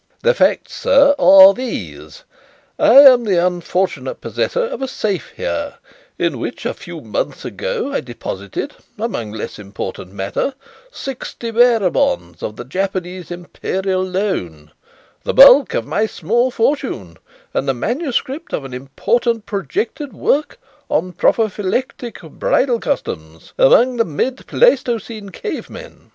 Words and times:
"The 0.23 0.33
facts, 0.33 0.73
sir, 0.73 1.13
are 1.19 1.53
these: 1.53 2.23
I 2.79 3.01
am 3.01 3.23
the 3.23 3.37
unfortunate 3.45 4.19
possessor 4.19 4.65
of 4.65 4.81
a 4.81 4.87
safe 4.87 5.31
here, 5.37 5.75
in 6.17 6.39
which, 6.39 6.65
a 6.65 6.73
few 6.73 7.01
months 7.01 7.45
ago, 7.45 7.93
I 7.93 8.01
deposited 8.01 8.73
among 8.97 9.29
less 9.31 9.59
important 9.59 10.11
matter 10.11 10.55
sixty 10.91 11.51
bearer 11.51 11.91
bonds 11.91 12.41
of 12.41 12.55
the 12.55 12.63
Japanese 12.65 13.29
Imperial 13.29 14.01
Loan 14.03 14.71
the 15.23 15.35
bulk 15.35 15.75
of 15.75 15.85
my 15.85 16.07
small 16.07 16.49
fortune 16.49 17.17
and 17.53 17.67
the 17.67 17.73
manuscript 17.75 18.53
of 18.53 18.65
an 18.65 18.73
important 18.73 19.45
projected 19.45 20.13
work 20.13 20.57
on 20.89 21.13
'Polyphyletic 21.13 22.27
Bridal 22.39 22.79
Customs 22.79 23.53
among 23.55 23.97
the 23.97 24.05
mid 24.05 24.47
Pleistocene 24.47 25.29
Cave 25.29 25.69
Men.' 25.69 26.09